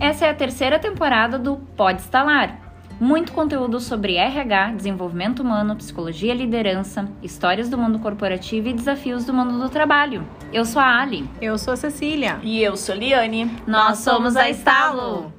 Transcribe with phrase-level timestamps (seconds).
[0.00, 2.56] Essa é a terceira temporada do Pode Instalar.
[3.00, 9.24] Muito conteúdo sobre RH, desenvolvimento humano, psicologia e liderança, histórias do mundo corporativo e desafios
[9.24, 10.24] do mundo do trabalho.
[10.52, 11.28] Eu sou a Ali.
[11.42, 12.38] Eu sou a Cecília.
[12.44, 13.46] E eu sou a Liane.
[13.66, 15.32] Nós somos a Estalo.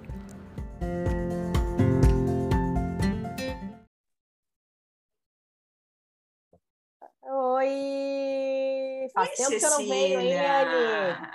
[7.24, 9.08] Oi!
[9.14, 11.32] Faz Oi, tempo que eu não venho, hein, Cecília.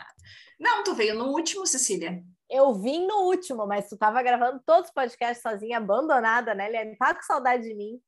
[0.60, 2.22] Não, tu veio no último, Cecília.
[2.54, 6.96] Eu vim no último, mas tu tava gravando todos os podcasts sozinha, abandonada, né, Liane?
[6.96, 8.00] Tá com saudade de mim.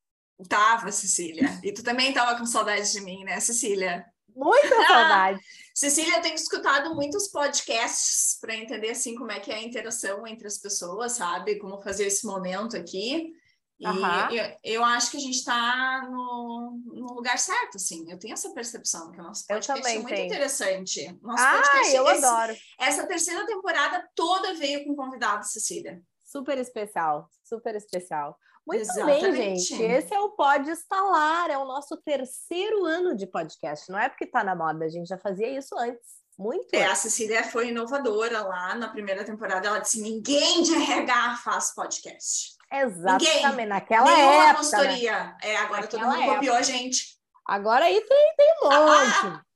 [0.48, 1.48] Tava, Cecília.
[1.64, 4.06] E tu também tava com saudade de mim, né, Cecília?
[4.32, 4.86] Muita Ah!
[4.86, 5.40] saudade.
[5.74, 10.24] Cecília, eu tenho escutado muitos podcasts para entender assim como é que é a interação
[10.24, 11.58] entre as pessoas, sabe?
[11.58, 13.32] Como fazer esse momento aqui.
[13.78, 18.10] E eu, eu acho que a gente está no, no lugar certo, assim.
[18.10, 20.26] Eu tenho essa percepção que o nosso podcast é muito tenho.
[20.26, 21.18] interessante.
[21.22, 22.56] Nosso Ah, podcast, eu esse- adoro.
[22.80, 26.00] Essa terceira temporada toda veio com convidado, Cecília.
[26.24, 28.36] Super especial, super especial.
[28.66, 29.30] Muito Exatamente.
[29.30, 29.80] bem, gente.
[29.82, 33.88] Esse é o Pode Instalar, é o nosso terceiro ano de podcast.
[33.92, 36.16] Não é porque tá na moda, a gente já fazia isso antes.
[36.36, 36.94] Muito É, a.
[36.96, 39.68] Cecília foi inovadora lá na primeira temporada.
[39.68, 42.55] Ela disse: ninguém de RH faz podcast.
[42.72, 44.46] Exatamente, naquela Nenhuma época.
[44.46, 44.54] né?
[44.54, 45.36] consultoria.
[45.42, 47.16] É, agora todo Naquela mundo copiou a gente.
[47.46, 49.46] Agora aí tem, tem um monte.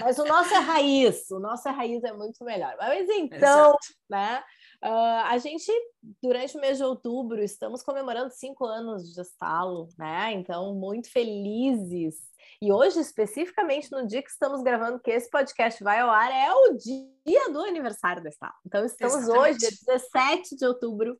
[0.00, 2.74] Mas o nosso é raiz, o nosso é raiz é muito melhor.
[2.78, 3.78] Mas então, Exato.
[4.08, 4.42] né?
[4.82, 5.70] ah, a gente,
[6.22, 10.32] durante o mês de outubro, estamos comemorando cinco anos de estalo, né?
[10.32, 12.16] Então, muito felizes.
[12.62, 16.52] E hoje, especificamente no dia que estamos gravando, que esse podcast vai ao ar, é
[16.52, 18.54] o dia do aniversário da estalo.
[18.64, 19.50] Então, estamos Exatamente.
[19.50, 21.18] hoje, dia 17 de outubro.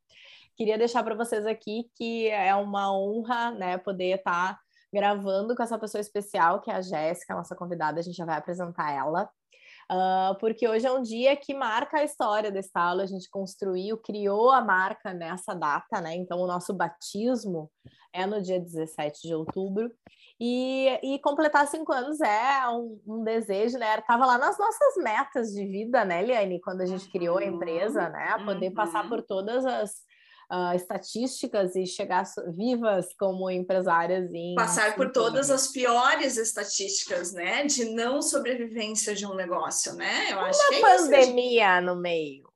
[0.58, 4.58] Queria deixar para vocês aqui que é uma honra, né, poder estar
[4.92, 8.38] gravando com essa pessoa especial, que é a Jéssica, nossa convidada, a gente já vai
[8.38, 9.30] apresentar ela.
[9.88, 13.96] Ah, porque hoje é um dia que marca a história da Estalo, a gente construiu,
[13.96, 16.14] criou a marca nessa data, né?
[16.16, 17.70] Então, o nosso batismo
[18.12, 19.90] é no dia 17 de outubro.
[20.40, 23.98] E, e completar cinco anos é um, um desejo, né?
[24.02, 26.60] Tava lá nas nossas metas de vida, né, Liane?
[26.60, 28.36] Quando a gente criou a Uhum, empresa, né?
[28.44, 28.74] Poder uhum.
[28.74, 30.07] passar por todas as
[30.50, 37.64] ah, estatísticas e chegar vivas como empresárias em Passar por todas as piores estatísticas, né?
[37.66, 40.32] De não sobrevivência de um negócio, né?
[40.32, 42.48] Eu acho que é uma pandemia no meio.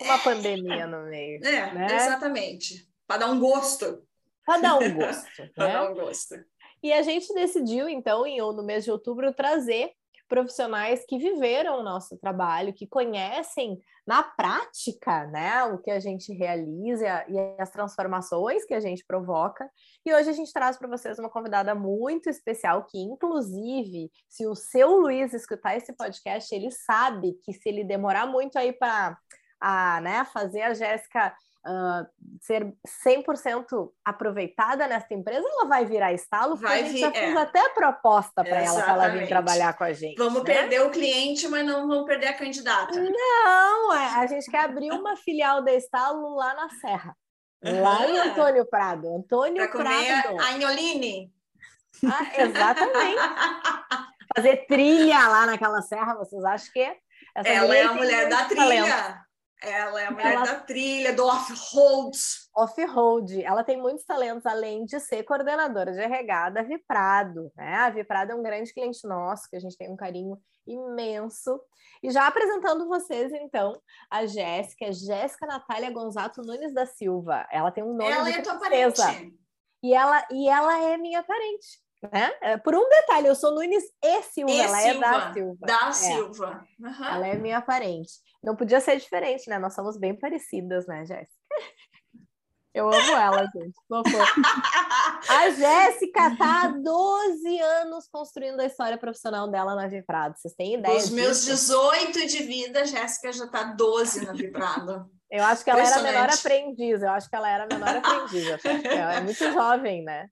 [0.00, 0.04] é.
[0.04, 1.44] Uma pandemia no meio.
[1.44, 1.86] É, né?
[1.96, 2.88] exatamente.
[3.06, 4.02] Para dar um gosto.
[4.44, 5.26] Para dar um gosto.
[5.54, 5.72] Para né?
[5.72, 6.34] dar um gosto.
[6.82, 9.92] E a gente decidiu, então, em, no mês de outubro, trazer
[10.30, 13.76] profissionais que viveram o nosso trabalho, que conhecem
[14.06, 19.68] na prática né, o que a gente realiza e as transformações que a gente provoca.
[20.06, 24.54] E hoje a gente traz para vocês uma convidada muito especial, que, inclusive, se o
[24.54, 29.18] seu Luiz escutar esse podcast, ele sabe que se ele demorar muito aí para
[29.60, 32.06] a, né, fazer a Jéssica ah,
[32.40, 32.72] ser
[33.06, 37.12] 100% aproveitada nessa empresa, ela vai virar estalo, porque Vai a gente vir- já é.
[37.12, 40.16] fez até proposta para ela para ela vir trabalhar com a gente.
[40.16, 40.54] Vamos né?
[40.54, 42.98] perder o cliente, mas não vamos perder a candidata.
[42.98, 47.16] Não, é, a gente quer abrir uma filial da Estalo lá na Serra.
[47.62, 48.30] Lá em Aham.
[48.30, 49.16] Antônio Prado.
[49.16, 50.40] Antônio comer Prado.
[50.40, 51.30] a Inholine.
[52.06, 53.20] Ah, exatamente.
[54.34, 56.80] Fazer trilha lá naquela serra, vocês acham que
[57.34, 58.86] essa Ela é a mulher da muito talento.
[59.62, 62.16] Ela é a mulher Ela- da trilha, do off-road.
[62.56, 63.44] off-road.
[63.44, 67.52] Ela tem muitos talentos, além de ser coordenadora de RH da Viprado.
[67.54, 67.74] Né?
[67.74, 71.60] A Viprado é um grande cliente nosso, que a gente tem um carinho imenso.
[72.02, 77.46] E já apresentando vocês, então, a Jéssica, Jéssica Natália Gonzato Nunes da Silva.
[77.50, 79.00] Ela tem um nome Ela de é tua parente.
[79.82, 81.80] E ela, e ela é minha parente.
[82.02, 82.32] Né?
[82.40, 85.66] É, Por um detalhe, eu sou Nunes e Silva, E ela é da Silva.
[85.66, 85.92] Da É.
[85.92, 86.66] Silva.
[86.82, 87.14] Aham.
[87.14, 88.12] Ela é minha parente.
[88.42, 89.58] Não podia ser diferente, né?
[89.58, 91.30] Nós somos bem parecidas, né, Jéssica?
[92.72, 93.74] Eu amo ela, gente.
[95.28, 100.36] A Jéssica tá há 12 anos construindo a história profissional dela na Viprado.
[100.38, 101.72] Vocês têm ideia Os meus disso?
[101.72, 105.10] 18 de vida, Jéssica já tá 12 na Vibrado.
[105.28, 107.02] Eu acho que ela era a menor aprendiz.
[107.02, 108.64] Eu acho que ela era a menor aprendiz.
[108.84, 110.28] Ela é muito jovem, né?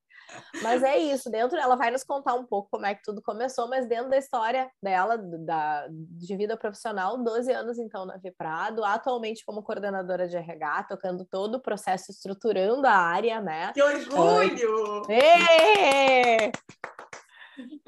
[0.63, 1.31] Mas é isso.
[1.31, 4.17] Dentro, ela vai nos contar um pouco como é que tudo começou, mas dentro da
[4.19, 10.37] história dela, da, de vida profissional, 12 anos então na Viprado, atualmente como coordenadora de
[10.37, 13.73] RH, tocando todo o processo, estruturando a área, né?
[13.73, 15.03] Que orgulho!
[15.09, 16.51] Ê!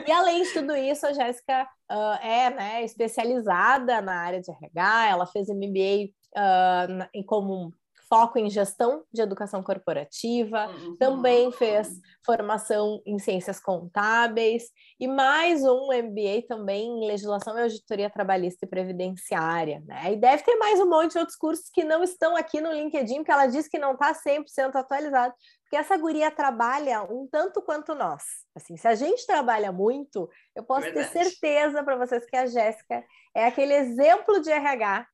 [0.06, 5.08] E além de tudo isso, a Jéssica ah, é né, especializada na área de RH,
[5.08, 7.72] ela fez MBA ah, na- em como
[8.10, 10.96] foco em gestão de educação corporativa, uhum.
[10.96, 11.88] também fez
[12.26, 14.64] formação em ciências contábeis
[14.98, 20.12] e mais um MBA também em legislação e auditoria trabalhista e previdenciária, né?
[20.12, 23.18] E deve ter mais um monte de outros cursos que não estão aqui no LinkedIn,
[23.18, 25.32] porque ela diz que não está 100% atualizado,
[25.62, 28.24] porque essa guria trabalha um tanto quanto nós.
[28.56, 32.46] Assim, se a gente trabalha muito, eu posso é ter certeza para vocês que a
[32.46, 35.06] Jéssica é aquele exemplo de RH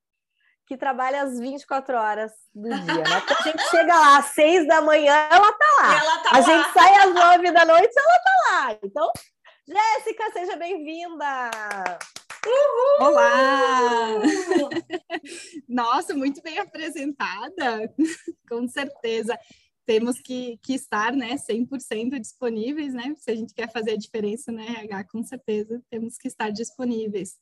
[0.66, 3.22] que trabalha às 24 horas do dia, né?
[3.38, 6.00] A gente chega lá às 6 da manhã, ela tá lá.
[6.00, 6.40] Ela tá a lá.
[6.40, 8.78] gente sai às 9 da noite, ela tá lá.
[8.82, 9.10] Então,
[9.66, 11.50] Jéssica, seja bem-vinda!
[13.00, 14.20] Olá!
[15.68, 17.92] Nossa, muito bem apresentada,
[18.48, 19.38] com certeza.
[19.84, 23.14] Temos que, que estar né, 100% disponíveis, né?
[23.16, 27.36] Se a gente quer fazer a diferença no RH, com certeza temos que estar disponíveis.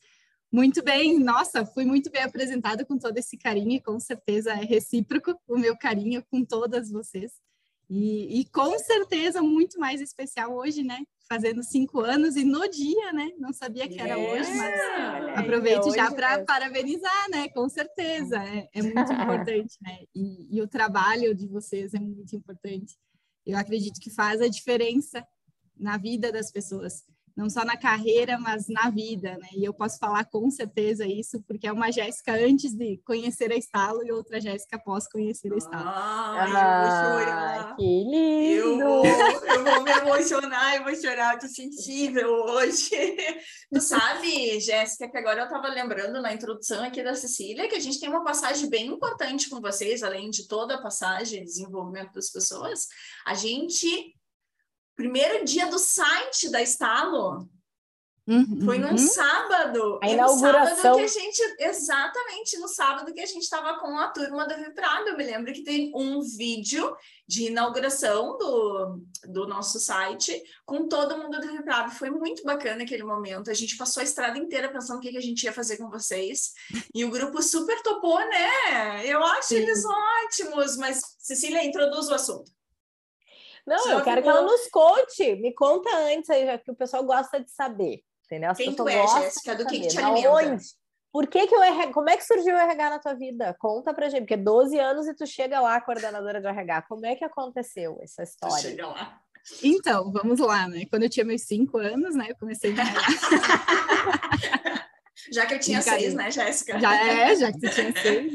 [0.54, 4.64] Muito bem, nossa, fui muito bem apresentada com todo esse carinho e com certeza é
[4.64, 7.32] recíproco o meu carinho com todas vocês.
[7.90, 11.02] E, e, com certeza muito mais especial hoje, né?
[11.28, 13.32] Fazendo cinco anos e no dia, né?
[13.36, 17.48] Não sabia que era hoje, mas aproveito já para parabenizar, né?
[17.48, 20.04] Com certeza, é, é muito importante, né?
[20.14, 22.96] E, e o trabalho de vocês é muito importante.
[23.44, 25.26] Eu acredito que faz a diferença
[25.76, 27.04] na vida das pessoas
[27.36, 29.48] não só na carreira, mas na vida, né?
[29.56, 33.56] E eu posso falar com certeza isso, porque é uma Jéssica antes de conhecer a
[33.56, 35.88] Estalo e outra Jéssica após conhecer a Estalo.
[35.88, 38.64] Ah, que lindo!
[38.64, 42.90] Eu vou, eu vou me emocionar, eu vou chorar, tô sensível hoje.
[43.72, 47.80] Tu sabe, Jéssica, que agora eu estava lembrando na introdução aqui da Cecília, que a
[47.80, 52.12] gente tem uma passagem bem importante com vocês, além de toda a passagem de desenvolvimento
[52.12, 52.86] das pessoas,
[53.26, 54.13] a gente
[54.96, 57.48] primeiro dia do site da Estalo.
[58.26, 58.62] Uhum.
[58.64, 59.98] Foi num sábado.
[60.02, 60.96] A inauguração.
[60.96, 65.08] que a gente, exatamente, no sábado que a gente estava com a turma do Viprado.
[65.08, 66.96] Eu me lembro que tem um vídeo
[67.28, 71.90] de inauguração do, do nosso site com todo mundo do Viprado.
[71.92, 73.50] Foi muito bacana aquele momento.
[73.50, 75.90] A gente passou a estrada inteira pensando o que, que a gente ia fazer com
[75.90, 76.52] vocês.
[76.94, 79.06] E o grupo super topou, né?
[79.06, 79.56] Eu acho Sim.
[79.56, 80.78] eles ótimos.
[80.78, 82.50] Mas, Cecília, introduz o assunto.
[83.66, 85.36] Não, Só eu quero que ela nos conte.
[85.36, 88.02] Me conta antes aí, já que o pessoal gosta de saber.
[88.26, 88.50] Entendeu?
[88.50, 89.54] As Quem tu é, Jéssica?
[89.54, 90.30] Do que, que te alimenta?
[90.30, 90.64] Onde?
[91.12, 93.54] Por que, que o RH, como é que surgiu o RH na tua vida?
[93.60, 96.82] Conta pra gente, porque 12 anos e tu chega lá, coordenadora de RH.
[96.88, 98.56] Como é que aconteceu essa história?
[98.56, 99.20] Tu chega lá.
[99.62, 100.86] Então, vamos lá, né?
[100.90, 102.28] Quando eu tinha meus cinco anos, né?
[102.30, 102.74] Eu comecei a
[105.32, 106.78] Já que eu tinha seis, né, Jéssica?
[106.78, 108.32] Já é, já que tu tinha seis.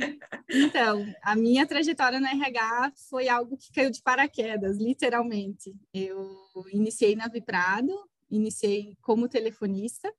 [0.49, 5.75] Então, a minha trajetória no RH foi algo que caiu de paraquedas, literalmente.
[5.93, 6.35] Eu
[6.71, 7.93] iniciei na Viprado,
[8.29, 10.11] iniciei como telefonista,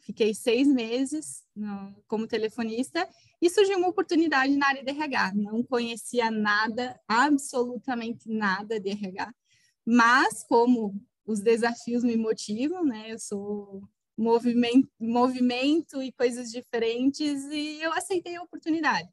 [0.00, 3.08] fiquei seis meses no, como telefonista
[3.40, 5.32] e surgiu uma oportunidade na área de RH.
[5.34, 9.32] Não conhecia nada, absolutamente nada de RH,
[9.84, 10.94] mas como
[11.26, 13.12] os desafios me motivam, né?
[13.12, 13.82] Eu sou
[14.16, 19.08] movimento, movimento e coisas diferentes e eu aceitei a oportunidade.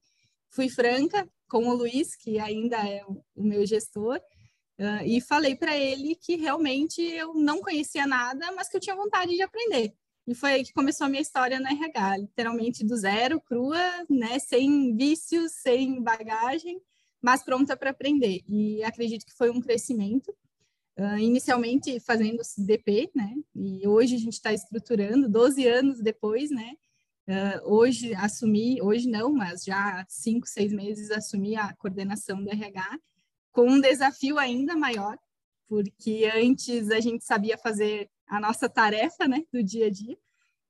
[0.49, 4.17] Fui franca com o Luiz, que ainda é o meu gestor,
[4.79, 8.95] uh, e falei para ele que realmente eu não conhecia nada, mas que eu tinha
[8.95, 9.93] vontade de aprender.
[10.27, 14.39] E foi aí que começou a minha história na RH, literalmente do zero, crua, né,
[14.39, 16.79] sem vícios, sem bagagem,
[17.21, 18.41] mas pronta para aprender.
[18.47, 20.33] E acredito que foi um crescimento.
[20.97, 23.33] Uh, inicialmente fazendo DP, né?
[23.55, 26.73] E hoje a gente está estruturando, 12 anos depois, né?
[27.27, 32.99] Uh, hoje assumi, hoje não, mas já cinco, seis meses assumi a coordenação do RH,
[33.53, 35.17] com um desafio ainda maior,
[35.67, 40.17] porque antes a gente sabia fazer a nossa tarefa, né, do dia a dia,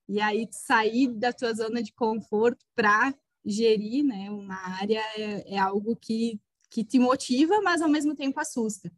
[0.08, 3.14] e aí sair da tua zona de conforto para
[3.44, 8.40] gerir, né, uma área é, é algo que, que te motiva, mas ao mesmo tempo
[8.40, 8.92] assusta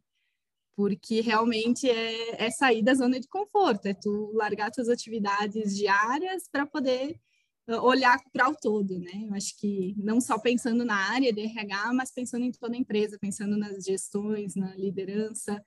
[0.76, 6.48] porque realmente é, é sair da zona de conforto, é tu largar tuas atividades diárias
[6.48, 7.18] para poder
[7.66, 9.26] ah, olhar para o todo, né?
[9.28, 12.78] Eu acho que não só pensando na área de RH, mas pensando em toda a
[12.78, 15.64] empresa, pensando nas gestões, na liderança,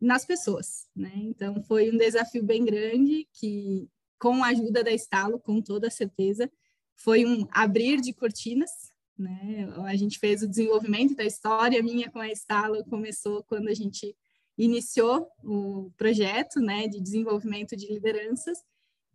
[0.00, 1.12] nas pessoas, né?
[1.16, 6.50] Então foi um desafio bem grande que, com a ajuda da Estalo, com toda certeza,
[6.96, 8.70] foi um abrir de cortinas,
[9.18, 9.68] né?
[9.84, 14.16] A gente fez o desenvolvimento da história minha com a Estalo começou quando a gente
[14.56, 18.58] iniciou o projeto né, de desenvolvimento de lideranças,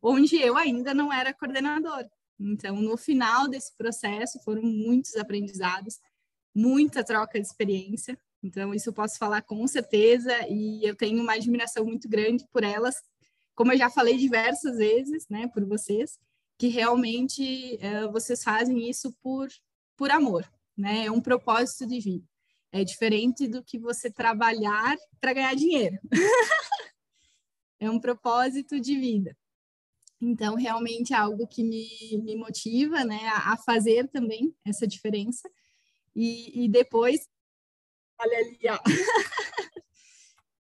[0.01, 2.09] onde eu ainda não era coordenadora.
[2.39, 5.99] Então, no final desse processo, foram muitos aprendizados,
[6.53, 8.17] muita troca de experiência.
[8.43, 12.63] Então, isso eu posso falar com certeza, e eu tenho uma admiração muito grande por
[12.63, 12.95] elas,
[13.53, 16.17] como eu já falei diversas vezes, né, por vocês,
[16.57, 19.47] que realmente uh, vocês fazem isso por,
[19.95, 22.30] por amor, né, é um propósito de vida.
[22.71, 25.97] É diferente do que você trabalhar para ganhar dinheiro.
[27.79, 29.37] é um propósito de vida.
[30.21, 31.87] Então, realmente é algo que me,
[32.23, 35.49] me motiva né, a, fazer também essa diferença.
[36.15, 37.27] E, e depois,
[38.19, 38.79] olha ali, ó.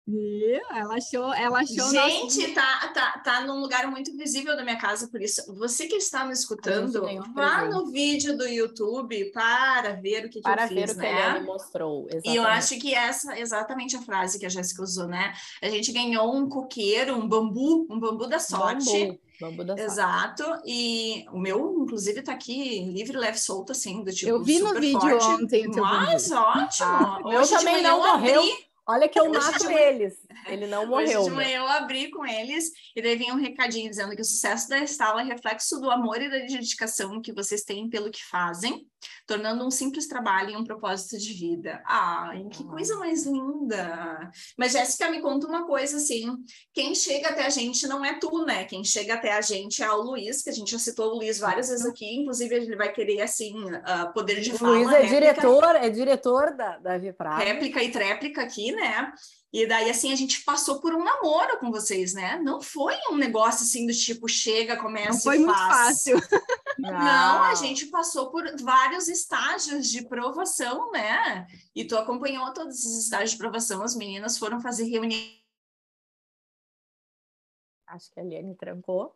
[0.09, 0.59] Viu?
[0.71, 1.91] Ela achou, ela achou.
[1.91, 2.53] Gente, nosso...
[2.55, 6.25] tá, tá, tá num lugar muito visível da minha casa, por isso, você que está
[6.25, 10.95] me escutando, vá no vídeo do YouTube para ver o que, para que eu fiz,
[10.95, 11.31] ver o né?
[11.31, 12.07] que ele mostrou.
[12.09, 12.29] Exatamente.
[12.29, 15.31] E eu acho que essa é exatamente a frase que a Jéssica usou, né?
[15.61, 19.05] A gente ganhou um coqueiro, um bambu, um bambu da sorte.
[19.05, 19.19] Bambu.
[19.39, 24.29] Bambu da Exato, e o meu, inclusive, tá aqui livre, leve, solto, assim, do tipo.
[24.29, 25.65] Eu vi no vídeo forte, ontem.
[25.69, 26.89] Mas ótimo.
[26.89, 28.41] Ah, eu também não morreu.
[28.41, 29.71] Abri, Olha que eu mato de...
[29.71, 30.15] eles.
[30.47, 31.19] Ele não morreu.
[31.21, 34.25] Hoje de manhã eu abri com eles e daí vinha um recadinho dizendo que o
[34.25, 38.25] sucesso da Estala é reflexo do amor e da dedicação que vocês têm pelo que
[38.25, 38.87] fazem,
[39.29, 41.83] tornando um simples trabalho em um propósito de vida.
[41.85, 44.31] Ai, que coisa mais linda!
[44.57, 46.35] Mas, Jéssica, me conta uma coisa, assim,
[46.73, 48.65] quem chega até a gente não é tu, né?
[48.65, 51.37] Quem chega até a gente é o Luiz, que a gente já citou o Luiz
[51.37, 54.71] várias vezes aqui, inclusive ele vai querer, assim, uh, poder de fala.
[54.71, 57.43] O Luiz é réplica, diretor, é diretor da, da Viprada.
[57.43, 59.13] Réplica e tréplica aqui, né?
[59.51, 62.39] E daí, assim, a gente passou por um namoro com vocês, né?
[62.43, 66.17] Não foi um negócio assim do tipo, chega, começa Não foi e muito fácil.
[66.81, 71.47] Não, a gente passou por vários estágios de provação, né?
[71.75, 75.19] E tu acompanhou todos os estágios de provação, as meninas foram fazer reunião.
[77.87, 79.15] Acho que a Liane trancou.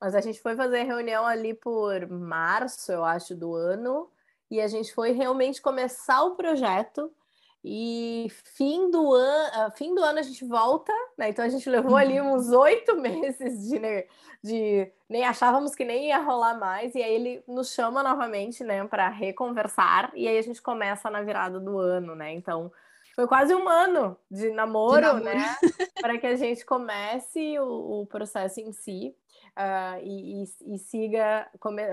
[0.00, 4.10] Mas a gente foi fazer reunião ali por março, eu acho, do ano.
[4.50, 7.14] E a gente foi realmente começar o projeto
[7.62, 11.28] e fim do ano, ah, fim do ano a gente volta, né?
[11.28, 12.34] Então a gente levou ali uhum.
[12.34, 14.06] uns oito meses de,
[14.42, 18.86] de nem achávamos que nem ia rolar mais, e aí ele nos chama novamente, né,
[18.86, 22.32] para reconversar, e aí a gente começa na virada do ano, né?
[22.32, 22.72] Então
[23.14, 25.24] foi quase um ano de namoro, de namoro.
[25.24, 25.56] né?
[26.00, 29.14] para que a gente comece o, o processo em si.
[29.50, 31.46] Uh, e, e, e, siga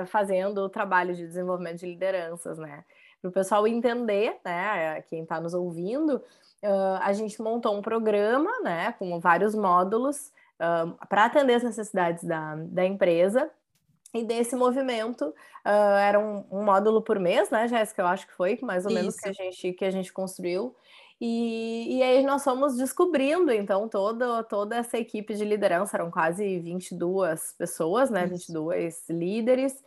[0.06, 2.86] fazendo o trabalho de desenvolvimento de lideranças, né?
[3.22, 6.18] Para o pessoal entender, né, quem está nos ouvindo,
[6.64, 10.32] uh, a gente montou um programa, né, com vários módulos
[10.62, 13.50] uh, para atender as necessidades da, da empresa.
[14.14, 18.02] E desse movimento uh, era um, um, módulo por mês, né, Jéssica?
[18.02, 20.74] Eu acho que foi mais ou menos que a gente que a gente construiu.
[21.20, 26.60] E, e aí nós fomos descobrindo, então, toda, toda essa equipe de liderança, eram quase
[26.60, 28.26] 22 pessoas, né?
[28.26, 28.54] Isso.
[28.54, 29.84] 22 líderes,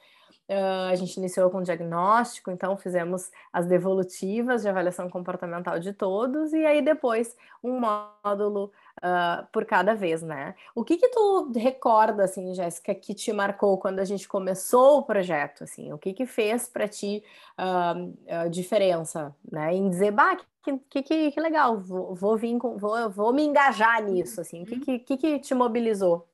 [0.50, 6.52] Uh, a gente iniciou com diagnóstico, então fizemos as devolutivas de avaliação comportamental de todos,
[6.52, 10.57] e aí depois um módulo uh, por cada vez, né?
[10.75, 15.02] O que que tu recorda, assim, Jéssica, que te marcou quando a gente começou o
[15.04, 15.92] projeto, assim?
[15.92, 17.23] O que que fez para ti
[17.57, 19.73] uh, diferença, né?
[19.73, 24.02] Em dizer, bah, que, que, que legal, vou, vou vir com, vou, vou me engajar
[24.02, 24.64] nisso, assim.
[24.64, 26.29] O que, que, que, que te mobilizou?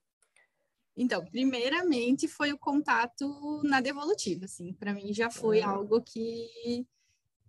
[0.97, 5.69] Então, primeiramente foi o contato na devolutiva, assim, para mim já foi uhum.
[5.69, 6.87] algo que,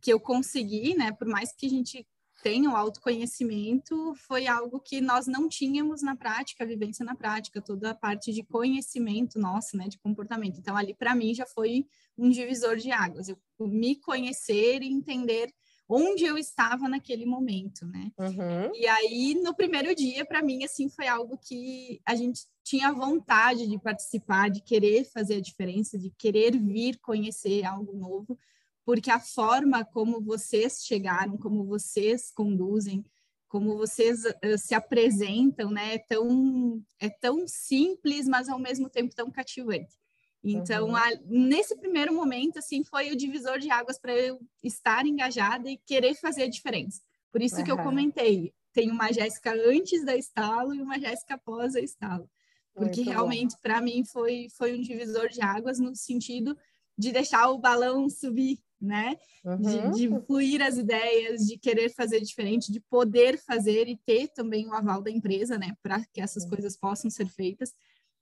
[0.01, 2.05] que eu consegui, né, por mais que a gente
[2.43, 7.61] tenha o autoconhecimento, foi algo que nós não tínhamos na prática, a vivência na prática,
[7.61, 10.59] toda a parte de conhecimento nosso, né, de comportamento.
[10.59, 11.85] Então, ali para mim já foi
[12.17, 15.53] um divisor de águas, eu me conhecer e entender
[15.89, 18.11] onde eu estava naquele momento, né?
[18.17, 18.75] Uhum.
[18.75, 23.65] E aí, no primeiro dia, para mim, assim, foi algo que a gente tinha vontade
[23.65, 28.37] de participar, de querer fazer a diferença, de querer vir conhecer algo novo,
[28.85, 33.05] porque a forma como vocês chegaram, como vocês conduzem,
[33.47, 39.15] como vocês uh, se apresentam, né, é tão, é tão simples, mas ao mesmo tempo
[39.15, 39.95] tão cativante.
[40.43, 40.95] Então, uhum.
[40.95, 45.77] a, nesse primeiro momento, assim, foi o divisor de águas para eu estar engajada e
[45.77, 47.01] querer fazer a diferença.
[47.31, 47.63] Por isso uhum.
[47.63, 52.29] que eu comentei, tem uma Jéssica antes da estalo e uma Jéssica após a estalo.
[52.73, 56.55] Porque Muito realmente, para mim, foi, foi um divisor de águas no sentido
[56.97, 59.17] de deixar o balão subir, né?
[59.43, 59.91] Uhum.
[59.91, 64.67] De, de fluir as ideias, de querer fazer diferente, de poder fazer e ter também
[64.67, 65.75] o aval da empresa, né?
[65.81, 67.73] Para que essas coisas possam ser feitas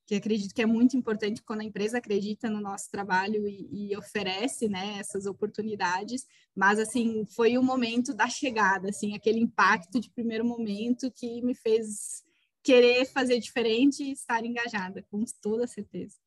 [0.06, 3.98] que acredito que é muito importante quando a empresa acredita no nosso trabalho e, e,
[3.98, 6.26] oferece, né, essas oportunidades.
[6.56, 11.56] Mas assim, foi o momento da chegada, assim, aquele impacto de primeiro momento que me
[11.56, 12.24] fez
[12.64, 16.25] querer fazer diferente e estar engajada, com toda certeza.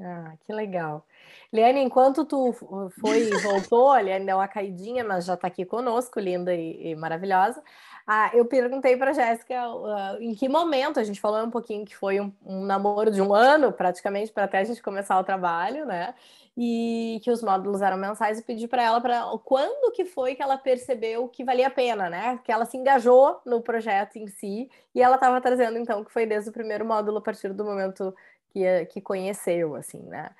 [0.00, 1.04] Ah, que legal.
[1.52, 2.52] Liane, enquanto tu
[3.00, 6.90] foi e voltou, a Liane deu uma caidinha, mas já está aqui conosco, linda e,
[6.90, 7.60] e maravilhosa.
[8.06, 11.96] Ah, eu perguntei para Jéssica uh, em que momento, a gente falou um pouquinho que
[11.96, 15.84] foi um, um namoro de um ano, praticamente, para até a gente começar o trabalho,
[15.84, 16.14] né?
[16.56, 20.42] E que os módulos eram mensais e pedi para ela para quando que foi que
[20.42, 22.40] ela percebeu que valia a pena, né?
[22.44, 26.24] Que ela se engajou no projeto em si e ela estava trazendo então que foi
[26.24, 28.14] desde o primeiro módulo a partir do momento
[28.48, 30.30] que, que conheceu, assim, né?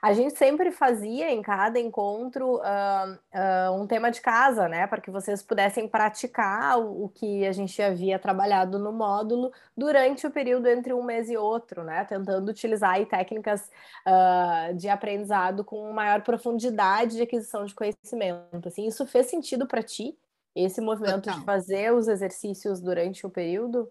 [0.00, 4.86] A gente sempre fazia em cada encontro uh, uh, um tema de casa, né?
[4.86, 10.26] Para que vocês pudessem praticar o, o, que a gente havia trabalhado no módulo durante
[10.26, 12.04] o período entre um mês e outro, né?
[12.04, 13.68] Tentando utilizar técnicas
[14.06, 18.68] uh, de aprendizado com maior profundidade de aquisição de conhecimento.
[18.68, 20.16] Assim, isso fez sentido para ti?
[20.54, 21.40] Esse movimento Total.
[21.40, 23.90] de fazer os exercícios durante o período?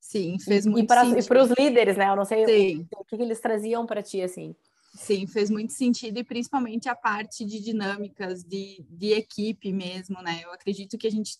[0.00, 2.08] Sim, fez muito e para os líderes, né?
[2.08, 4.54] Eu não sei o, o que, que eles traziam para ti, assim.
[4.94, 10.40] Sim, fez muito sentido e principalmente a parte de dinâmicas de, de equipe mesmo, né?
[10.42, 11.36] Eu acredito que a gente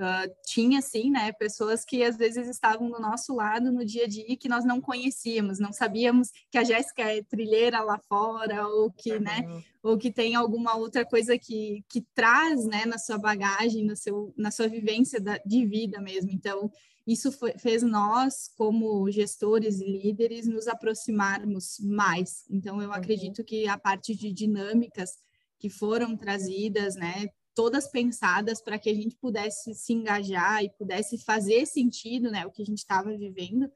[0.00, 4.08] uh, tinha, sim, né, pessoas que às vezes estavam do nosso lado no dia a
[4.08, 8.90] dia que nós não conhecíamos, não sabíamos que a Jéssica é trilheira lá fora ou
[8.90, 9.62] que, né, uhum.
[9.82, 14.32] ou que tem alguma outra coisa que, que traz, né, na sua bagagem, no seu,
[14.36, 16.30] na sua vivência da, de vida mesmo.
[16.30, 16.70] Então,
[17.06, 22.44] isso foi, fez nós, como gestores e líderes, nos aproximarmos mais.
[22.50, 22.94] Então, eu uhum.
[22.94, 25.18] acredito que a parte de dinâmicas
[25.58, 31.18] que foram trazidas, né, todas pensadas para que a gente pudesse se engajar e pudesse
[31.18, 33.70] fazer sentido, né, o que a gente estava vivendo,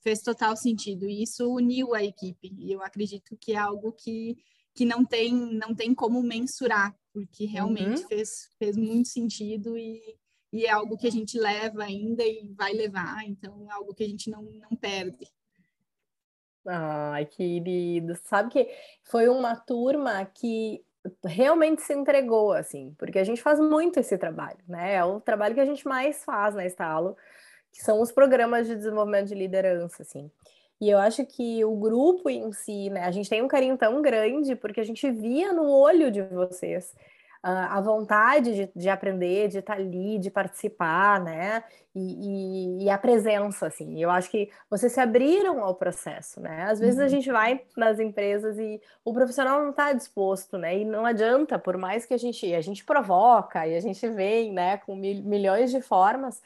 [0.00, 1.08] fez total sentido.
[1.08, 2.52] E isso uniu a equipe.
[2.58, 4.36] E eu acredito que é algo que,
[4.74, 8.08] que não tem não tem como mensurar, porque realmente uhum.
[8.08, 10.16] fez, fez muito sentido e
[10.52, 14.04] e é algo que a gente leva ainda e vai levar, então é algo que
[14.04, 15.28] a gente não, não perde.
[16.66, 18.68] Ai, querido, sabe que
[19.02, 20.84] foi uma turma que
[21.24, 24.94] realmente se entregou, assim, porque a gente faz muito esse trabalho, né?
[24.94, 27.16] É o trabalho que a gente mais faz na Estalo,
[27.72, 30.30] que são os programas de desenvolvimento de liderança, assim.
[30.80, 33.04] E eu acho que o grupo em si, né?
[33.04, 36.94] A gente tem um carinho tão grande porque a gente via no olho de vocês
[37.42, 41.62] a vontade de, de, aprender, de estar ali, de participar, né?
[41.94, 44.00] E, e, e, a presença, assim.
[44.00, 46.64] Eu acho que vocês se abriram ao processo, né?
[46.68, 47.04] Às vezes uhum.
[47.04, 50.78] a gente vai nas empresas e o profissional não está disposto, né?
[50.78, 54.52] E não adianta, por mais que a gente a gente provoca e a gente vem,
[54.52, 56.42] né, com mil, milhões de formas,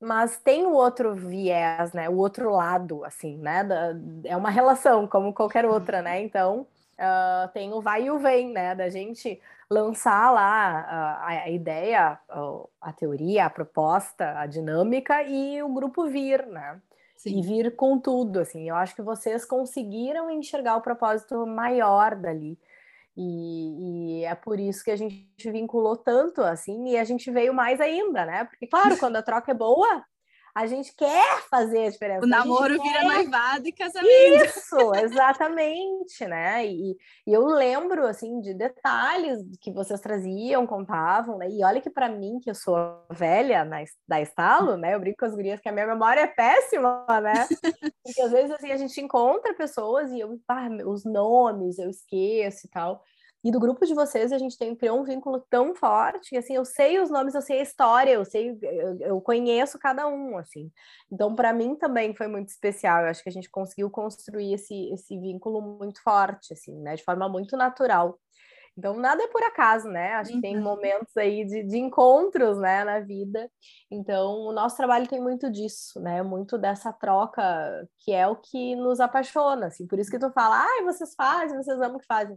[0.00, 2.08] mas tem o outro viés, né?
[2.08, 3.64] O outro lado, assim, né?
[3.64, 3.94] Da,
[4.24, 6.20] é uma relação como qualquer outra, né?
[6.20, 6.66] Então
[6.98, 8.74] uh, tem o vai e o vem, né?
[8.74, 15.62] Da gente lançar lá a, a ideia, a, a, teoria, a proposta, a dinâmica e
[15.62, 16.80] o grupo vir, né?
[17.16, 17.38] Sim.
[17.38, 18.68] E vir com tudo, assim.
[18.68, 22.58] Eu acho que vocês conseguiram enxergar o propósito maior dali.
[23.16, 27.54] E, e, é por isso que a gente vinculou tanto, assim, e a gente veio
[27.54, 28.44] mais ainda, né?
[28.44, 30.04] Porque, claro, quando a troca é boa,
[30.54, 32.24] a gente quer fazer a diferença.
[32.24, 33.04] O namoro vira quer...
[33.04, 34.44] noivado e casamento.
[34.44, 36.64] Isso, exatamente, né?
[36.64, 41.48] E, e, eu lembro, assim, de detalhes que vocês traziam, contavam, né?
[41.50, 44.94] E olha que para mim, que eu sou velha na, da estalo, né?
[44.94, 47.48] Eu brinco com as gurias que a minha memória é péssima, né?
[48.04, 52.66] Porque às vezes, assim, a gente encontra pessoas e eu, ah, os nomes eu esqueço
[52.66, 53.02] e tal.
[53.44, 56.54] E do grupo de vocês a gente tem criou um vínculo tão forte que assim
[56.54, 60.38] eu sei os nomes, eu sei a história, eu sei, eu, eu conheço cada um
[60.38, 60.70] assim.
[61.12, 63.02] Então para mim também foi muito especial.
[63.02, 67.04] Eu acho que a gente conseguiu construir esse esse vínculo muito forte assim, né, de
[67.04, 68.18] forma muito natural.
[68.76, 70.14] Então, nada é por acaso, né?
[70.14, 70.62] Acho que tem uhum.
[70.62, 73.48] momentos aí de, de, encontros, né, na vida.
[73.88, 76.22] Então, o nosso trabalho tem muito disso, né?
[76.22, 77.42] Muito dessa troca,
[78.00, 79.86] que é o que nos apaixona, assim.
[79.86, 82.36] Por isso que tu fala, ai, ah, vocês fazem, vocês amam o que fazem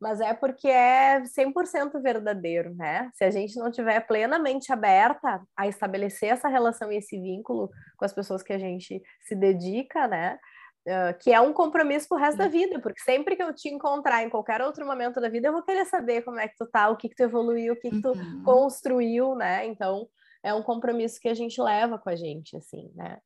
[0.00, 3.10] mas é porque é 100% verdadeiro, né?
[3.14, 8.04] Se a gente não tiver plenamente aberta a estabelecer essa relação e esse vínculo com
[8.04, 10.38] as pessoas que a gente se dedica, né?
[10.86, 14.22] Uh, que é um compromisso pro resto da vida, porque sempre que eu te encontrar
[14.22, 16.90] em qualquer outro momento da vida, eu vou querer saber como é que tu tá,
[16.90, 18.42] o que que tu evoluiu, o que que tu uhum.
[18.44, 19.66] construiu, né?
[19.66, 20.06] Então,
[20.42, 23.18] é um compromisso que a gente leva com a gente, assim, né?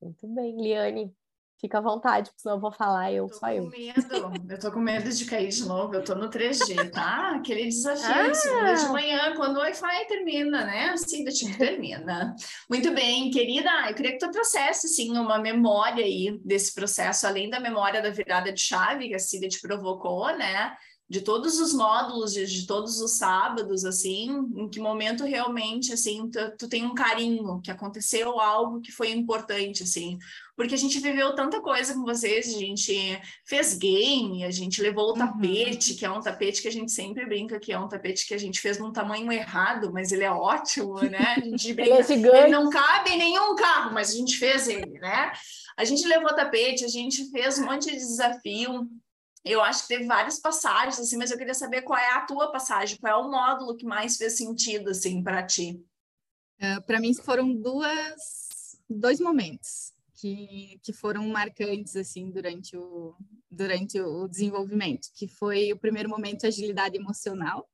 [0.00, 1.14] Muito bem, Liane.
[1.64, 3.70] Fica à vontade, porque senão eu vou falar eu, tô só eu.
[3.70, 4.02] Medo.
[4.50, 7.36] Eu tô com medo de cair de novo, eu tô no 3G, tá?
[7.36, 8.34] Aquele desafio ah.
[8.34, 10.90] segunda de manhã, quando o Wi-Fi termina, né?
[10.90, 12.36] Assim, do tipo, termina.
[12.68, 17.48] Muito bem, querida, eu queria que tu trouxesse, sim, uma memória aí desse processo, além
[17.48, 20.76] da memória da virada de chave que a Cida te provocou, né?
[21.08, 26.30] De todos os módulos, de, de, todos os sábados, assim, em que momento realmente, assim,
[26.30, 30.18] tu, tu, tem um carinho, que aconteceu algo que foi importante, assim,
[30.56, 35.08] porque a gente viveu tanta coisa com vocês, a gente fez game, a gente levou
[35.08, 35.18] o uhum.
[35.18, 35.98] tapete, uhum.
[35.98, 38.38] que é um tapete que a gente sempre brinca que é um tapete que a
[38.38, 41.34] gente fez num tamanho errado, mas ele é ótimo, né?
[41.36, 44.68] A gente brinca, ele, é ele não cabe em nenhum carro, mas a gente fez
[44.68, 45.32] ele, né?
[45.76, 48.88] A gente levou o tapete, a gente fez um monte de desafio,
[49.44, 52.50] eu acho que teve várias passagens, assim, mas eu queria saber qual é a tua
[52.50, 55.72] passagem, qual é o módulo que mais fez sentido, assim, para ti.
[56.60, 63.14] Uh, é, para mim foram duas, dois momentos que, que foram marcantes, assim, durante o,
[63.50, 67.68] durante o desenvolvimento, que foi o primeiro momento agilidade emocional,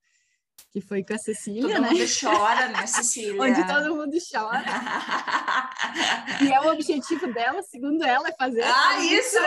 [0.71, 1.89] que foi com a Cecília, todo né?
[1.89, 3.43] Todo mundo chora, né, Cecília?
[3.43, 4.65] Onde todo mundo chora.
[6.43, 8.63] e é o objetivo dela, segundo ela, é fazer.
[8.63, 9.39] Ah, isso!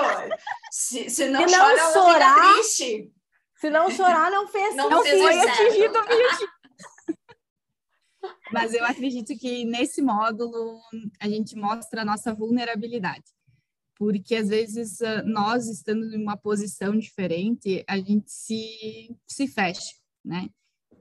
[0.71, 3.13] Se, se não, se não chora, chorar, ela triste.
[3.55, 4.75] Se não chorar, não fez.
[4.75, 6.51] Não, não fez foi atingido o objetivo.
[8.51, 10.79] Mas eu acredito que nesse módulo
[11.19, 13.23] a gente mostra a nossa vulnerabilidade.
[13.95, 19.95] Porque às vezes nós, estando em uma posição diferente, a gente se, se fecha,
[20.25, 20.49] né?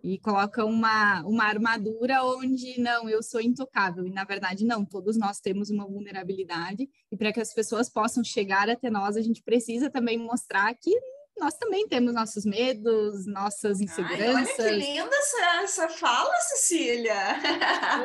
[0.02, 5.16] E coloca uma, uma armadura onde não, eu sou intocável, e na verdade não, todos
[5.16, 9.42] nós temos uma vulnerabilidade, e para que as pessoas possam chegar até nós, a gente
[9.42, 10.92] precisa também mostrar que
[11.38, 14.58] nós também temos nossos medos, nossas inseguranças.
[14.60, 17.14] Ai, olha que linda essa, essa fala, Cecília!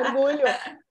[0.06, 0.87] Orgulho!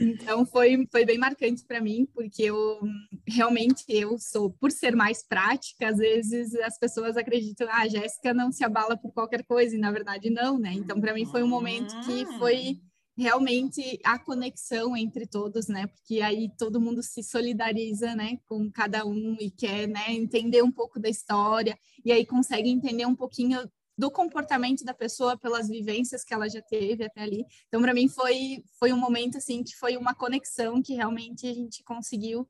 [0.00, 2.80] Então foi, foi bem marcante para mim, porque eu
[3.26, 8.34] realmente eu sou, por ser mais prática, às vezes as pessoas acreditam, ah, a Jéssica
[8.34, 10.72] não se abala por qualquer coisa, e na verdade não, né?
[10.74, 12.80] Então para mim foi um momento que foi hum.
[13.16, 15.86] realmente a conexão entre todos, né?
[15.86, 20.70] Porque aí todo mundo se solidariza, né, com cada um e quer, né, entender um
[20.72, 23.60] pouco da história e aí consegue entender um pouquinho
[23.98, 27.44] do comportamento da pessoa pelas vivências que ela já teve até ali.
[27.66, 31.52] Então, para mim foi foi um momento assim que foi uma conexão que realmente a
[31.52, 32.48] gente conseguiu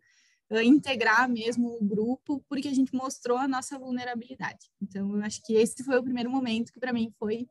[0.51, 4.71] uh, integrar mesmo o grupo, porque a gente mostrou a nossa vulnerabilidade.
[4.83, 7.49] Então, eu acho que esse foi o primeiro momento que para mim foi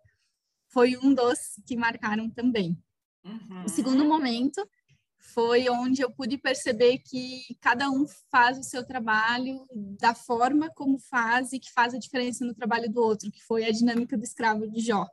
[0.69, 2.77] foi um dos que marcaram também.
[3.25, 3.63] Uhum.
[3.65, 4.61] O segundo momento
[5.33, 9.65] foi onde eu pude perceber que cada um faz o seu trabalho
[9.99, 13.65] da forma como faz e que faz a diferença no trabalho do outro, que foi
[13.65, 15.05] a dinâmica do escravo de Jó.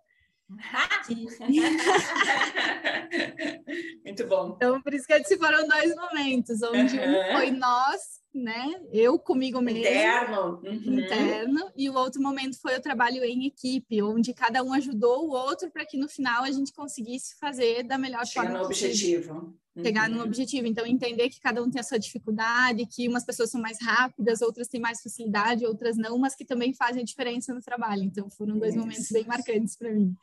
[4.05, 4.53] Muito bom.
[4.57, 7.21] Então, por isso que se foram dois momentos, onde uhum.
[7.21, 8.81] um foi nós, né?
[8.93, 9.81] Eu comigo mesmo.
[9.81, 10.61] Interno.
[10.65, 11.01] Uhum.
[11.01, 11.71] Interno.
[11.77, 15.71] E o outro momento foi o trabalho em equipe, onde cada um ajudou o outro
[15.71, 18.59] para que no final a gente conseguisse fazer da melhor Chegar forma.
[18.59, 19.57] no objetivo.
[19.83, 20.17] Chegar uhum.
[20.17, 20.67] no objetivo.
[20.67, 24.41] Então, entender que cada um tem a sua dificuldade, que umas pessoas são mais rápidas,
[24.41, 28.03] outras têm mais facilidade, outras não, mas que também fazem a diferença no trabalho.
[28.03, 28.81] Então, foram dois Isso.
[28.81, 30.15] momentos bem marcantes para mim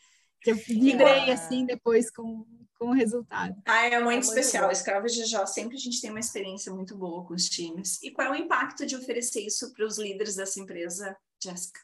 [0.41, 1.33] que eu vibrei é.
[1.33, 2.45] assim depois com,
[2.81, 3.61] com o resultado.
[3.63, 4.63] Ah, é muito é especial.
[4.63, 8.01] Muito Escravos de Jó, sempre a gente tem uma experiência muito boa com os times.
[8.01, 11.79] E qual é o impacto de oferecer isso para os líderes dessa empresa, Jéssica?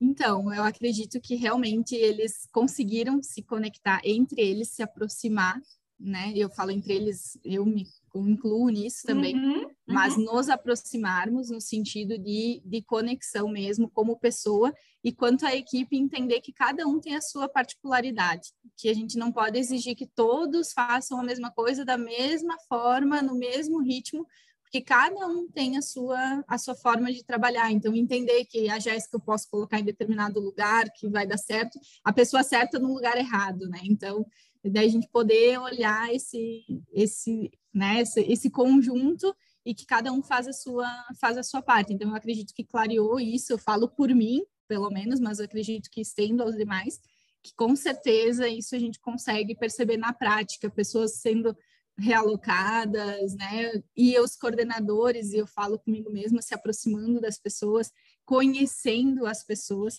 [0.00, 5.60] Então, eu acredito que realmente eles conseguiram se conectar entre eles, se aproximar,
[5.98, 6.32] né?
[6.36, 7.84] Eu falo entre eles, eu me
[8.14, 9.70] incluo nisso também, uhum, uhum.
[9.86, 15.96] mas nos aproximarmos no sentido de, de conexão mesmo como pessoa e quanto à equipe
[15.96, 20.06] entender que cada um tem a sua particularidade, que a gente não pode exigir que
[20.06, 24.26] todos façam a mesma coisa da mesma forma, no mesmo ritmo,
[24.62, 27.72] porque cada um tem a sua a sua forma de trabalhar.
[27.72, 31.78] Então entender que a Jéssica eu posso colocar em determinado lugar que vai dar certo,
[32.04, 33.80] a pessoa certa no lugar errado, né?
[33.82, 34.24] Então
[34.64, 40.22] daí a gente poder olhar esse esse né esse, esse conjunto e que cada um
[40.22, 40.88] faz a sua
[41.20, 41.92] faz a sua parte.
[41.92, 45.90] Então eu acredito que clareou isso, eu falo por mim, pelo menos, mas eu acredito
[45.90, 47.00] que estendo aos demais,
[47.42, 51.56] que com certeza isso a gente consegue perceber na prática, pessoas sendo
[51.98, 53.82] realocadas, né?
[53.96, 57.92] E os coordenadores, e eu falo comigo mesma, se aproximando das pessoas,
[58.24, 59.98] conhecendo as pessoas,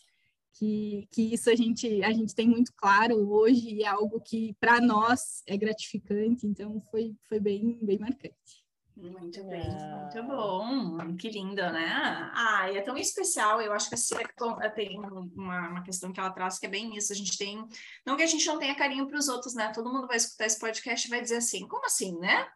[0.54, 4.56] que, que isso a gente, a gente tem muito claro hoje e é algo que
[4.60, 8.61] para nós é gratificante, então foi, foi bem, bem marcante.
[9.02, 12.32] Muito bem, muito bom, que linda, né?
[12.36, 13.60] Ah, e é tão especial.
[13.60, 14.30] Eu acho que a Cira
[14.76, 17.12] tem uma, uma questão que ela traz que é bem isso.
[17.12, 17.68] A gente tem,
[18.06, 19.72] não que a gente não tenha carinho para os outros, né?
[19.74, 22.48] Todo mundo vai escutar esse podcast e vai dizer assim: como assim, né?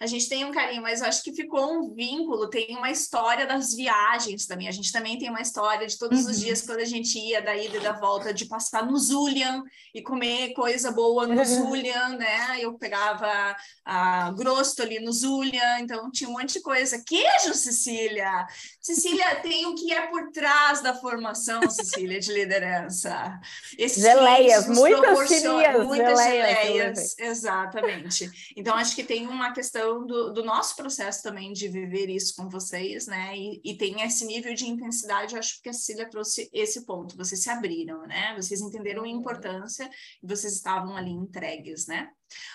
[0.00, 2.48] A gente tem um carinho, mas eu acho que ficou um vínculo.
[2.48, 4.66] Tem uma história das viagens também.
[4.66, 6.30] A gente também tem uma história de todos uhum.
[6.30, 9.62] os dias quando a gente ia da ida e da volta, de passar no Zulian
[9.94, 12.58] e comer coisa boa no Zulian, né?
[12.58, 17.02] Eu pegava a grosso ali no Zulian então tinha um monte de coisa.
[17.04, 18.46] Queijo, Cecília!
[18.80, 23.40] Cecília, tem o que é por trás da formação, Cecília, de liderança.
[23.76, 28.30] Esses geleias, muitas filias, muitas geleias, geleias exatamente.
[28.56, 32.48] Então, acho que tem uma questão do, do, nosso processo também de viver isso com
[32.48, 33.36] vocês, né?
[33.36, 37.16] E, e tem esse nível de intensidade, acho que a Cecília trouxe esse ponto.
[37.16, 38.34] Vocês se abriram, né?
[38.36, 39.18] Vocês entenderam a uhum.
[39.18, 39.90] importância
[40.22, 42.10] e vocês estavam ali entregues, né?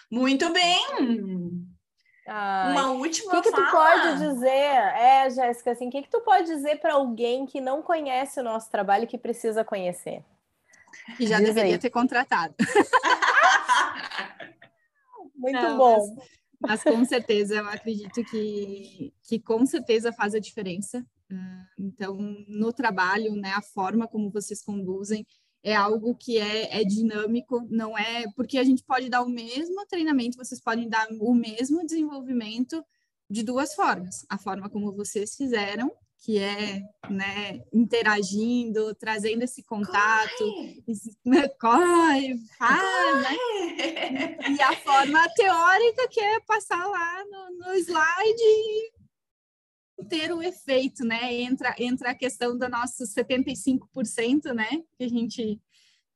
[0.10, 1.45] Muito bem!
[2.28, 4.50] Ai, Uma última O que, que tu pode dizer?
[4.50, 8.44] É, Jéssica, assim, o que, que tu pode dizer para alguém que não conhece o
[8.44, 10.24] nosso trabalho e que precisa conhecer?
[11.18, 11.80] Que já Diz deveria aí.
[11.80, 12.56] ter contratado.
[15.36, 16.16] Muito não, bom.
[16.60, 21.06] Mas, mas, com certeza, eu acredito que, que com certeza faz a diferença.
[21.32, 25.28] Ah, então, no trabalho, né, a forma como vocês conduzem,
[25.66, 29.84] é algo que é, é, dinâmico, não é porque a gente pode dar o mesmo
[29.88, 32.86] treinamento, vocês podem dar o mesmo desenvolvimento
[33.28, 34.28] de duas formas.
[34.30, 41.48] A forma como vocês fizeram, que é né, interagindo, trazendo esse contato, corre, esse, né,
[41.60, 44.38] corre faz, né?
[44.56, 48.92] E a forma teórica, que é passar lá no, no slide e
[50.04, 51.34] ter o efeito, né?
[51.34, 54.84] Entra, entra a questão do nosso 75%, né?
[54.98, 55.62] Que a gente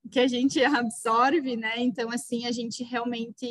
[0.09, 1.75] que a gente absorve, né?
[1.77, 3.47] Então, assim, a gente realmente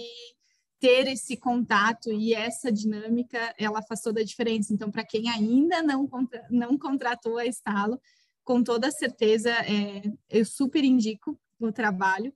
[0.81, 4.73] ter esse contato e essa dinâmica, ela faz toda a diferença.
[4.73, 8.01] Então, para quem ainda não, contra, não contratou a Estalo,
[8.45, 12.33] com toda certeza, é, eu super indico o trabalho.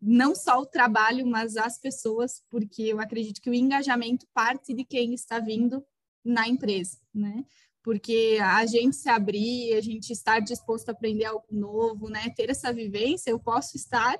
[0.00, 4.84] Não só o trabalho, mas as pessoas, porque eu acredito que o engajamento parte de
[4.84, 5.84] quem está vindo
[6.28, 7.44] na empresa, né?
[7.82, 12.28] Porque a gente se abrir, a gente estar disposto a aprender algo novo, né?
[12.36, 14.14] Ter essa vivência, eu posso estar,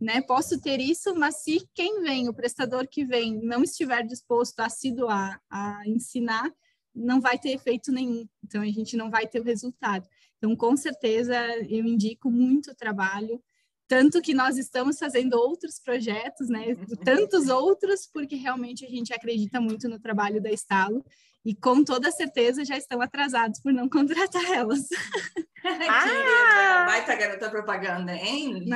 [0.00, 0.20] né?
[0.20, 4.68] Posso ter isso, mas se quem vem, o prestador que vem, não estiver disposto a
[4.68, 6.48] se doar, a ensinar,
[6.94, 8.26] não vai ter efeito nenhum.
[8.44, 10.08] Então a gente não vai ter o resultado.
[10.36, 11.34] Então, com certeza,
[11.68, 13.42] eu indico muito trabalho,
[13.88, 16.76] tanto que nós estamos fazendo outros projetos, né?
[17.04, 21.04] Tantos outros, porque realmente a gente acredita muito no trabalho da Estalo
[21.44, 24.80] e com toda certeza já estão atrasados por não contratar elas.
[25.88, 26.84] ah!
[26.86, 28.66] Baita garota propaganda, hein?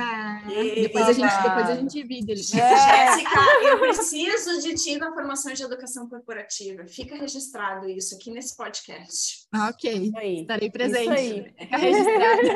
[0.75, 2.33] depois, a gente, depois a gente divide.
[2.33, 2.35] É.
[2.35, 6.85] Jéssica, eu preciso de ti na formação de educação corporativa.
[6.87, 9.47] Fica registrado isso aqui nesse podcast.
[9.69, 11.53] Ok, estarei presente.
[11.57, 12.47] Fica registrado.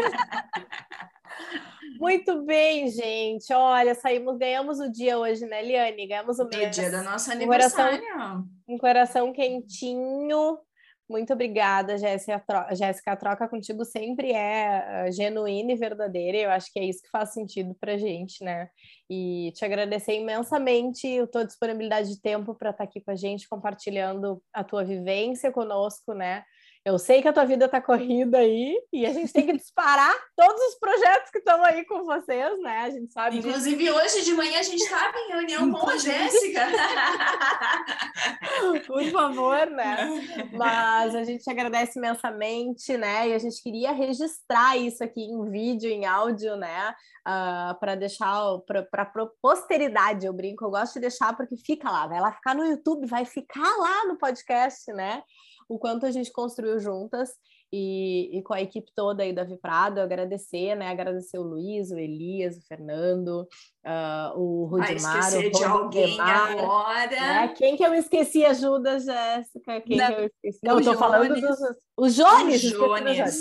[1.99, 3.51] Muito bem, gente.
[3.53, 6.07] Olha, saímos, ganhamos o dia hoje, né, Liane?
[6.07, 6.77] Ganhamos o mês.
[6.77, 7.97] O dia do nosso aniversário.
[7.97, 10.59] Um coração, um coração quentinho.
[11.09, 12.43] Muito obrigada, Jéssica.
[12.73, 16.37] Jéssica, a troca contigo sempre é uh, genuína e verdadeira.
[16.37, 18.69] Eu acho que é isso que faz sentido para gente, né?
[19.09, 23.47] E te agradecer imensamente a tua disponibilidade de tempo para estar aqui com a gente,
[23.47, 26.43] compartilhando a tua vivência conosco, né?
[26.87, 30.15] Eu sei que a tua vida tá corrida aí e a gente tem que disparar
[30.37, 32.79] todos os projetos que estão aí com vocês, né?
[32.79, 33.39] A gente sabe.
[33.39, 33.93] Inclusive, disso.
[33.93, 36.61] hoje de manhã a gente estava em reunião com a Jéssica.
[38.87, 40.49] Por favor, né?
[40.53, 43.27] Mas a gente agradece imensamente, né?
[43.27, 46.95] E a gente queria registrar isso aqui em vídeo, em áudio, né?
[47.27, 48.41] Uh, ah, para deixar
[48.89, 52.65] para posteridade, eu brinco, eu gosto de deixar porque fica lá, vai lá ficar no
[52.65, 55.21] YouTube, vai ficar lá no podcast, né?
[55.69, 57.31] O quanto a gente construiu juntas
[57.71, 60.89] e, e com a equipe toda aí da Viprado, agradecer, né?
[60.89, 63.41] Agradecer o Luiz, o Elias, o Fernando,
[63.85, 67.09] uh, o Rudimar, o de alguém agora.
[67.09, 67.47] Né?
[67.49, 68.45] Quem que eu esqueci?
[68.45, 69.81] Ajuda, Jéssica.
[69.81, 70.59] Quem Não, que eu esqueci?
[70.63, 71.59] Não, eu tô falando dos...
[71.97, 72.63] O Jones!
[72.63, 73.39] O Jones.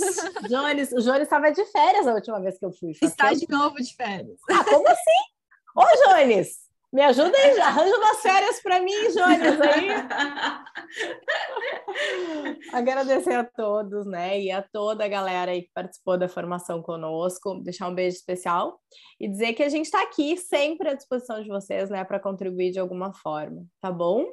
[0.48, 0.92] Jones.
[0.92, 2.92] O Jones estava de férias a última vez que eu fui.
[3.00, 4.40] Está de novo de férias.
[4.50, 5.36] Ah, como assim?
[5.76, 6.65] Ô, Jones!
[6.96, 9.90] Me ajuda aí, arranja umas férias para mim, Jones, aí.
[12.72, 14.40] Agradecer a todos, né?
[14.40, 18.80] E a toda a galera aí que participou da formação conosco, deixar um beijo especial
[19.20, 22.70] e dizer que a gente está aqui sempre à disposição de vocês, né, para contribuir
[22.70, 24.24] de alguma forma, tá bom?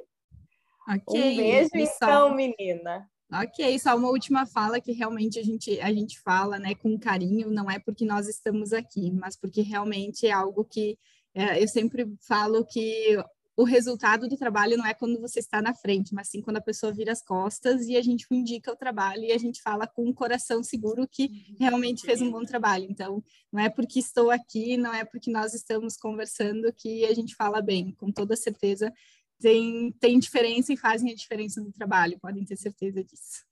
[0.88, 3.06] Okay, um beijo, então, menina.
[3.30, 7.50] Ok, só uma última fala que realmente a gente, a gente fala né, com carinho,
[7.50, 10.96] não é porque nós estamos aqui, mas porque realmente é algo que
[11.34, 13.16] é, eu sempre falo que
[13.56, 16.62] o resultado do trabalho não é quando você está na frente, mas sim quando a
[16.62, 20.08] pessoa vira as costas e a gente indica o trabalho e a gente fala com
[20.08, 21.56] o coração seguro que uhum.
[21.60, 22.86] realmente fez um bom trabalho.
[22.90, 27.34] Então, não é porque estou aqui, não é porque nós estamos conversando que a gente
[27.36, 28.92] fala bem, com toda certeza
[29.40, 33.44] tem, tem diferença e fazem a diferença no trabalho, podem ter certeza disso.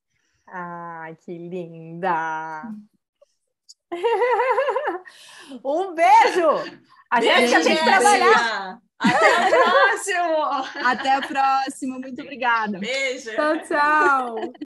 [0.46, 2.62] Ah, que linda!
[5.64, 6.80] um beijo!
[7.12, 8.78] A gente tem que trabalhar.
[8.98, 10.86] Até o próximo!
[10.88, 11.98] Até a próxima.
[11.98, 12.78] Muito obrigada.
[12.78, 13.30] Beijo.
[13.34, 14.52] Tchau, tchau.